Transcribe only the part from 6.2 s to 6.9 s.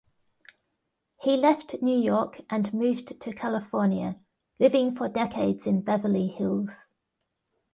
Hills.